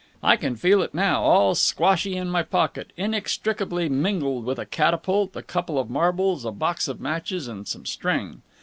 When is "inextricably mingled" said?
2.97-4.45